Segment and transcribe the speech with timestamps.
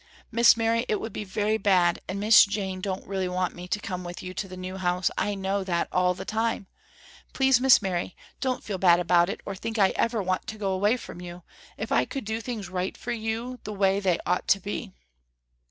[0.31, 3.79] Miss Mary, it would be very bad and Miss Jane don't really want me to
[3.79, 6.65] come with you to the new house, I know that all the time.
[7.33, 10.71] Please Miss Mary don't feel bad about it or think I ever want to go
[10.71, 11.43] away from you
[11.77, 14.91] if I could do things right for you the way they ought to be."